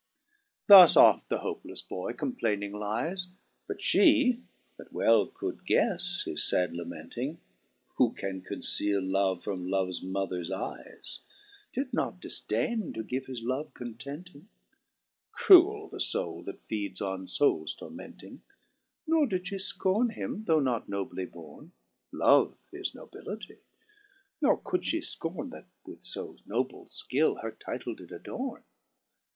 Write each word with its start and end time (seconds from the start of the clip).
4 0.65 0.65
Thus 0.79 0.97
oft 0.97 1.29
the 1.29 1.41
hopelefle 1.41 1.87
boy 1.87 2.13
complayning 2.13 2.71
lyes; 2.73 3.27
But 3.67 3.81
fhe, 3.81 4.41
that 4.77 4.91
well 4.91 5.27
could 5.27 5.59
guefle 5.63 6.25
his 6.25 6.49
fad 6.49 6.73
lamenting, 6.73 7.37
(Who 7.97 8.11
can 8.13 8.41
conceal 8.41 8.99
love 8.99 9.43
from 9.43 9.67
Loves 9.69 10.01
mothers 10.01 10.49
eyes?) 10.49 11.19
Did 11.75 11.93
not 11.93 12.19
difdaine 12.19 12.95
to 12.95 13.03
give 13.03 13.27
his 13.27 13.43
love 13.43 13.75
contenting; 13.75 14.49
Cruel 15.33 15.87
the 15.87 15.99
foule 15.99 16.41
that 16.45 16.61
feeds 16.65 16.99
on 16.99 17.27
foules 17.27 17.75
tormenting: 17.75 18.41
Nor 19.05 19.27
did 19.27 19.49
(he 19.49 19.57
fcorne 19.57 20.13
him, 20.13 20.45
though 20.45 20.59
not 20.59 20.89
nobly 20.89 21.25
borne, 21.27 21.73
(Love 22.11 22.57
is 22.71 22.95
nobility) 22.95 23.59
nor 24.41 24.57
could 24.57 24.83
(he 24.83 24.97
fcorne 25.01 25.51
That 25.51 25.67
with 25.85 26.03
fo 26.03 26.37
noble 26.47 26.89
(kill 27.07 27.35
her 27.35 27.51
title 27.51 27.93
did 27.93 28.11
adorne. 28.11 28.63